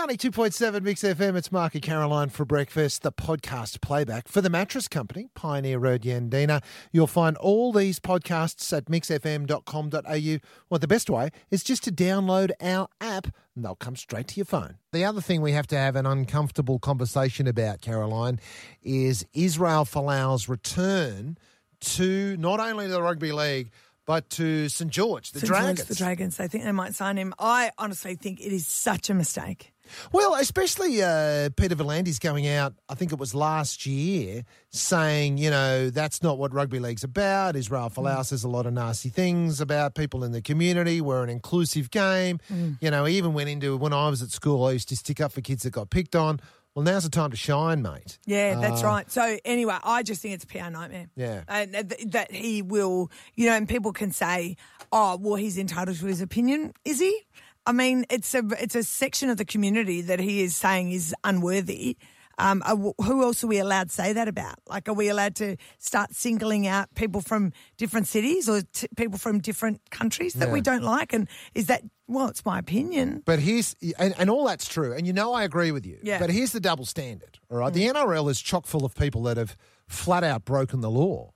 [0.00, 4.88] 92.7 Mix FM, it's Mark and Caroline for breakfast, the podcast playback for the mattress
[4.88, 6.62] company, Pioneer Road Yandina.
[6.90, 10.38] You'll find all these podcasts at mixfm.com.au.
[10.70, 14.36] Well, the best way is just to download our app and they'll come straight to
[14.36, 14.78] your phone.
[14.92, 18.40] The other thing we have to have an uncomfortable conversation about, Caroline,
[18.82, 21.36] is Israel Folau's return
[21.80, 23.70] to not only the rugby league,
[24.06, 25.48] but to St George, the St.
[25.48, 25.78] Dragons.
[25.78, 26.36] George, the Dragons.
[26.38, 27.34] They think they might sign him.
[27.38, 29.74] I honestly think it is such a mistake.
[30.12, 35.50] Well, especially uh, Peter V'landys going out, I think it was last year, saying, you
[35.50, 37.56] know, that's not what rugby league's about.
[37.56, 41.00] Israel Folau says a lot of nasty things about people in the community.
[41.00, 42.38] We're an inclusive game.
[42.80, 45.20] You know, he even went into, when I was at school, I used to stick
[45.20, 46.40] up for kids that got picked on.
[46.74, 48.18] Well, now's the time to shine, mate.
[48.26, 49.10] Yeah, Uh, that's right.
[49.10, 51.08] So anyway, I just think it's a PR nightmare.
[51.16, 51.42] Yeah.
[51.48, 54.56] and th- that he will, you know, and people can say,
[54.92, 57.26] "Oh, well, he's entitled to his opinion." Is he?
[57.70, 61.14] I mean, it's a it's a section of the community that he is saying is
[61.22, 61.96] unworthy.
[62.36, 64.56] Um, who else are we allowed to say that about?
[64.66, 69.18] Like, are we allowed to start singling out people from different cities or t- people
[69.18, 71.12] from different countries that we don't like?
[71.12, 72.26] And is that well?
[72.26, 73.22] It's my opinion.
[73.24, 74.92] But here's, and, and all that's true.
[74.92, 75.98] And you know, I agree with you.
[76.02, 76.18] Yeah.
[76.18, 77.72] But here's the double standard, all right?
[77.72, 79.54] The NRL is chock full of people that have
[79.86, 81.34] flat out broken the law.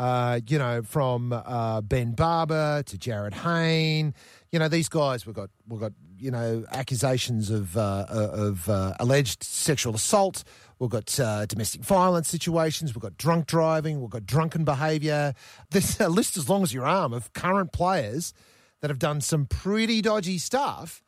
[0.00, 4.14] Uh, you know, from uh, Ben Barba to Jarryd Hayne.
[4.50, 8.94] You know, these guys, we've got, we've got, you know, accusations of, uh, of uh,
[8.98, 10.42] alleged sexual assault.
[10.78, 12.94] We've got uh, domestic violence situations.
[12.94, 14.00] We've got drunk driving.
[14.00, 15.34] We've got drunken behaviour.
[15.70, 18.32] There's a list as long as your arm of current players
[18.80, 21.02] that have done some pretty dodgy stuff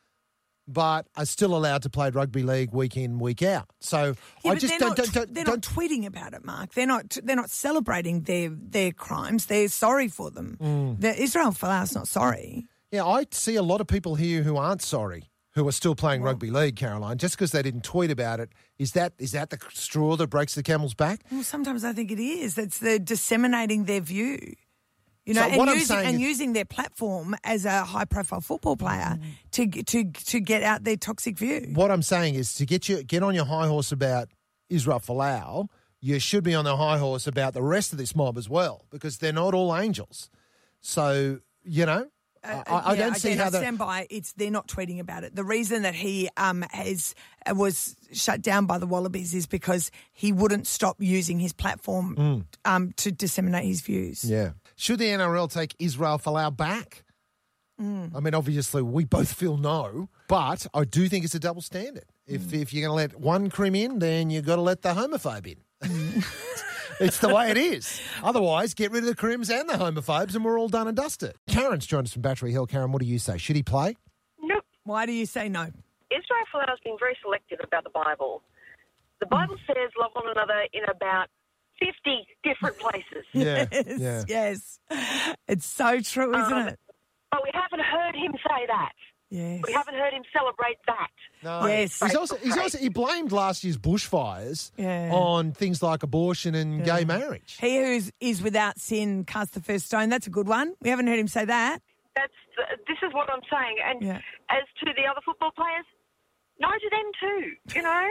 [0.67, 3.69] but are still allowed to play rugby league week in, week out.
[3.79, 6.73] So Yeah, I just don't, not, don't, don't, they're don't not tweeting about it, Mark.
[6.73, 7.17] They're not.
[7.23, 9.47] They're not celebrating their their crimes.
[9.47, 10.57] They're sorry for them.
[10.61, 11.01] Mm.
[11.01, 12.67] The Israel Folau's not sorry.
[12.91, 16.21] Yeah, I see a lot of people here who aren't sorry, who are still playing
[16.21, 18.49] rugby league, Caroline, just because they didn't tweet about it.
[18.77, 21.21] Is that is that the straw that breaks the camel's back?
[21.31, 22.57] Well, sometimes I think it is.
[22.57, 24.53] It's they're disseminating their view.
[25.25, 28.75] You know, So and, using, and is- using their platform as a high profile football
[28.75, 29.17] player
[29.51, 31.71] to to to get out their toxic view.
[31.73, 34.27] What I'm saying is to get you get on your high horse about
[34.69, 35.69] Israel Folau,
[36.01, 38.85] you should be on the high horse about the rest of this mob as well,
[38.89, 40.29] because they're not all angels.
[40.81, 42.07] So you know,
[42.43, 44.07] I, I Uh, Yeah, don't see again, how I stand by.
[44.09, 45.33] It's they're not tweeting about it.
[45.35, 47.15] The reason that he um has
[47.49, 52.45] uh, was shut down by the Wallabies is because he wouldn't stop using his platform
[52.65, 54.21] um to disseminate his views.
[54.23, 54.29] Mm.
[54.29, 54.49] Yeah.
[54.75, 57.03] Should the NRL take Israel Folau back?
[57.81, 58.15] Mm.
[58.15, 62.05] I mean, obviously, we both feel no, but I do think it's a double standard.
[62.27, 62.61] If mm.
[62.61, 65.47] if you're going to let one crim in, then you've got to let the homophobe
[65.47, 65.57] in.
[66.99, 67.99] it's the way it is.
[68.23, 71.33] Otherwise, get rid of the crims and the homophobes, and we're all done and dusted.
[71.47, 72.67] Karen's joined us from Battery Hill.
[72.67, 73.37] Karen, what do you say?
[73.37, 73.97] Should he play?
[74.39, 74.63] Nope.
[74.83, 75.63] Why do you say no?
[76.11, 78.43] Israel Folau's been very selective about the Bible.
[79.19, 81.27] The Bible says love one another in about
[81.79, 83.25] 50 different places.
[83.33, 84.23] Yeah, Yes, yeah.
[84.27, 84.79] yes.
[85.47, 86.79] It's so true, isn't Um, it?
[87.31, 88.91] But we haven't heard him say that.
[89.29, 89.61] Yes.
[89.65, 91.09] We haven't heard him celebrate that.
[91.43, 91.65] No.
[91.65, 91.99] Yes.
[91.99, 95.09] He's also, he's also he blamed last year's bushfires Yeah.
[95.11, 97.57] on things like abortion and gay marriage.
[97.59, 100.09] He who is, is without sin casts the first stone.
[100.09, 100.75] That's a good one.
[100.81, 101.79] We haven't heard him say that.
[102.15, 103.77] That's the, this is what I'm saying.
[103.83, 104.19] And Yeah.
[104.51, 105.85] as to the other football players,
[106.59, 107.75] no to them too.
[107.75, 108.07] You know,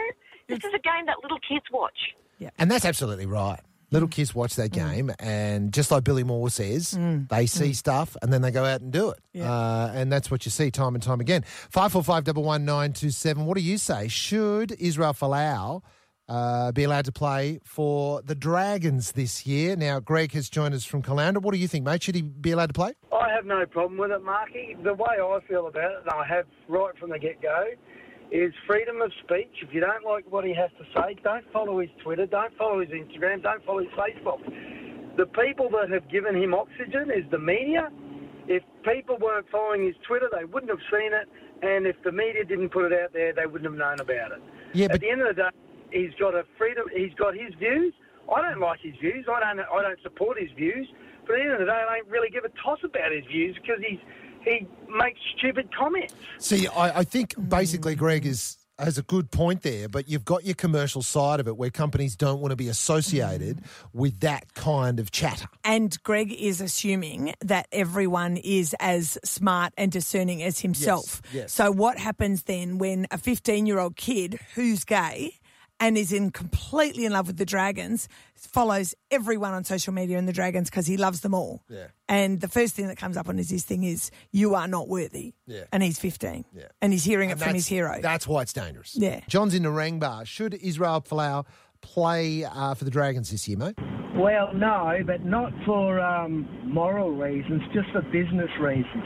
[0.49, 2.15] this is a game that little kids watch.
[2.57, 3.59] And that's absolutely right.
[3.91, 6.97] Little kids watch that game, and just like Billy Moore says,
[7.29, 9.19] they see stuff and then they go out and do it.
[9.33, 9.51] Yeah.
[9.51, 11.43] Uh, and that's what you see time and time again.
[11.69, 13.45] Five four five double one nine two seven.
[13.45, 14.07] What do you say?
[14.07, 15.83] Should Israel Folau
[16.27, 19.75] uh, be allowed to play for the Dragons this year?
[19.75, 21.43] Now, Greg has joined us from Caloundra.
[21.43, 22.01] What do you think, mate?
[22.01, 22.93] Should he be allowed to play?
[23.11, 24.75] I have no problem with it, Marky.
[24.83, 27.65] The way I feel about it, and I have right from the get go,
[28.33, 29.61] is freedom of speech.
[29.61, 32.79] If you don't like what he has to say, don't follow his Twitter, don't follow
[32.81, 34.41] his Instagram, don't follow his Facebook.
[35.17, 37.91] The people that have given him oxygen is the media.
[38.47, 41.29] If people weren't following his Twitter, they wouldn't have seen it.
[41.61, 44.41] And if the media didn't put it out there, they wouldn't have known about it.
[44.73, 44.95] Yeah, but...
[44.95, 45.49] At the end of the day,
[45.91, 46.85] he's got a freedom.
[46.91, 47.93] He's got his views.
[48.33, 49.27] I don't like his views.
[49.29, 49.59] I don't.
[49.59, 50.89] I don't support his views.
[51.27, 53.23] But at the end of the day, I don't really give a toss about his
[53.29, 54.01] views because he's
[54.43, 56.13] he makes stupid comments.
[56.39, 60.45] See, I, I think basically Greg is has a good point there, but you've got
[60.45, 63.61] your commercial side of it where companies don't want to be associated
[63.93, 65.47] with that kind of chatter.
[65.63, 71.21] And Greg is assuming that everyone is as smart and discerning as himself.
[71.31, 71.53] yes.
[71.53, 75.39] So, what happens then when a 15 year old kid who's gay
[75.79, 80.27] and is in completely in love with the Dragons, follows everyone on social media and
[80.27, 81.63] the Dragons because he loves them all.
[81.69, 81.87] Yeah.
[82.07, 84.87] And the first thing that comes up on his, his thing is, you are not
[84.87, 85.33] worthy.
[85.47, 85.63] Yeah.
[85.71, 86.45] And he's 15.
[86.55, 86.63] Yeah.
[86.81, 87.99] And he's hearing And it from his hero.
[88.01, 88.95] That's why it's dangerous.
[88.95, 89.21] Yeah.
[89.27, 90.25] John's in Narangba.
[90.25, 91.45] Should Israel Folau
[91.81, 93.75] play uh, for the Dragons this year, mate?
[94.15, 99.03] Well, no, but not for um, moral reasons, just for business reasons.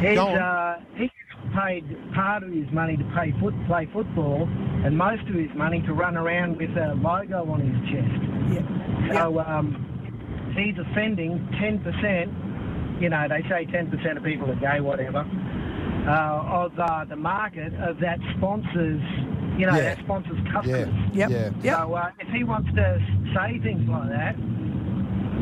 [0.00, 0.38] He's, Go on.
[0.38, 1.10] uh, he's
[1.54, 4.48] paid part of his money to pay foot, play football
[4.84, 8.22] and most of his money to run around with a logo on his chest.
[8.52, 9.22] yeah.
[9.22, 15.20] So um, he's offending 10%, you know, they say 10% of people are gay, whatever,
[16.06, 19.00] uh, of uh, the market of that sponsors,
[19.58, 19.94] you know, Yeah.
[19.94, 20.52] that sponsors Yeah.
[20.52, 20.94] customers.
[21.14, 21.30] Yep.
[21.30, 21.50] Yeah.
[21.62, 21.76] Yep.
[21.78, 23.00] So uh, if he wants to
[23.34, 24.36] say things like that,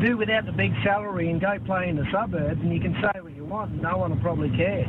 [0.01, 3.19] do without the big salary and go play in the suburbs, and you can say
[3.21, 4.85] what you want, and no one will probably care.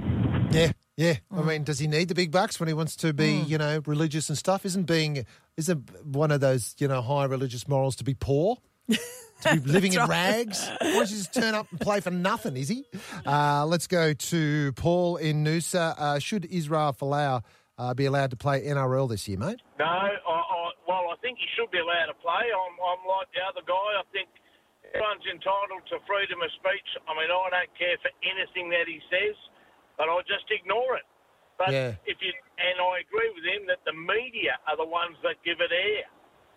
[0.50, 0.71] Yeah.
[0.96, 1.14] Yeah.
[1.31, 3.82] I mean, does he need the big bucks when he wants to be, you know,
[3.87, 4.64] religious and stuff?
[4.64, 5.26] Isn't being,
[5.56, 8.58] isn't one of those, you know, high religious morals to be poor?
[8.88, 10.69] to be living in rags?
[10.81, 12.85] Why don't you just turn up and play for nothing, is he?
[13.26, 15.94] Uh, let's go to Paul in Noosa.
[15.99, 17.43] Uh, should Israel Folau
[17.79, 19.61] uh, be allowed to play NRL this year, mate?
[19.79, 22.47] No, I, I, well, I think he should be allowed to play.
[22.55, 23.88] I'm, I'm like the other guy.
[23.99, 24.29] I think
[24.94, 26.87] everyone's entitled to freedom of speech.
[27.08, 29.35] I mean, I don't care for anything that he says,
[29.96, 31.06] but I just ignore it.
[31.56, 31.94] But Yeah.
[32.06, 35.61] if you and I agree with him that the media are the ones that give
[35.61, 36.06] it air.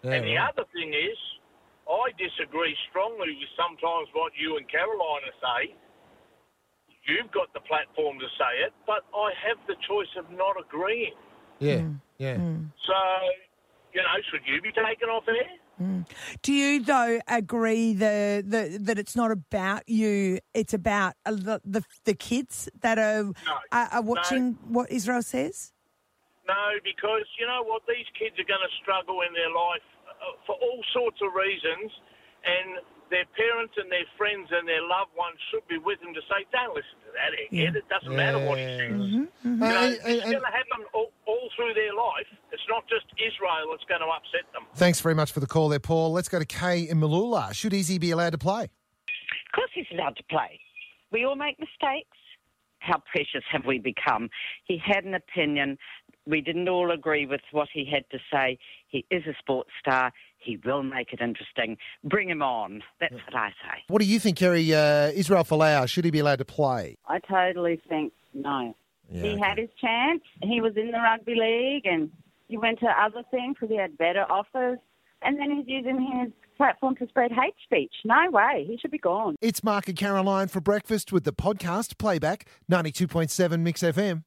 [0.04, 0.50] Yeah, and the right.
[0.50, 1.18] other thing is,
[1.89, 5.75] I disagree strongly with sometimes what you and Carolina say.
[7.06, 11.16] You've got the platform to say it, but I have the choice of not agreeing.
[11.60, 11.88] Yeah.
[11.88, 12.01] Mm.
[12.18, 12.38] Yeah.
[12.86, 12.98] So,
[13.94, 15.48] you know, should you be taken off air?
[16.42, 20.40] Do you though agree the, the that it's not about you?
[20.54, 23.32] It's about uh, the the, the kids that are
[23.72, 25.72] are, are watching what Israel says.
[26.48, 27.84] No, because you know what?
[27.88, 31.92] These kids are going to struggle in their life uh, for all sorts of reasons,
[32.48, 32.80] and
[33.12, 36.48] their parents and their friends and their loved ones should be with them to say,
[36.56, 37.76] "Don't listen to that egghead.
[37.76, 40.82] It doesn't matter what he says." Uh, You know, and- it's and- going to happen
[40.98, 42.27] all, all through their life.
[42.54, 44.63] It's not just Israel that's going to upset them.
[44.75, 46.13] Thanks very much for the call there, Paul.
[46.13, 47.54] Let's go to Kay in Mooloolah.
[47.54, 48.63] Should Izzy be allowed to play?
[48.63, 50.59] Of course, he's allowed to play.
[51.12, 52.15] We all make mistakes.
[52.80, 54.30] How precious have we become?
[54.63, 55.77] He had an opinion.
[56.25, 58.59] We didn't all agree with what he had to say.
[58.88, 60.12] He is a sports star.
[60.38, 61.77] He will make it interesting.
[62.04, 62.83] Bring him on.
[63.00, 63.83] That's what I say.
[63.88, 64.74] What do you think, Kerry?
[64.74, 66.98] Uh, Israel Folau, should he be allowed to play?
[67.07, 68.75] I totally think no.
[69.09, 69.42] Yeah, he okay.
[69.42, 70.21] had his chance.
[70.44, 72.12] He was in the rugby league and
[72.48, 74.80] he went to other things because he had better offers.
[75.21, 77.94] And then he's using his platform to spread hate speech.
[78.06, 78.65] No way.
[78.68, 79.36] He should be gone.
[79.42, 84.24] It's Mark and Caroline for breakfast with the podcast playback 92.7 Mix FM.